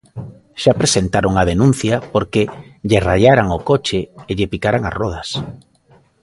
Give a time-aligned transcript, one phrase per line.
[0.61, 2.41] Xa presentara unha denuncia porque
[2.89, 5.29] lle raiaran o coche e lle picaran as rodas.